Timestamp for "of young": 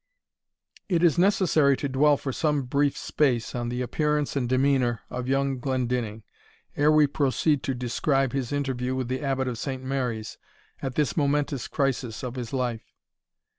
5.11-5.59